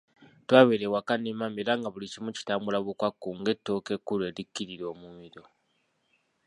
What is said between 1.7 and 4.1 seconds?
nga buli kimu kitambula bukwakku ng'ettooke